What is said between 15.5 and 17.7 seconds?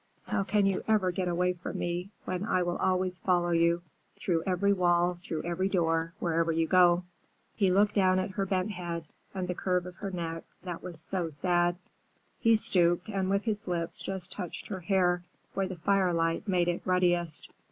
where the firelight made it ruddiest.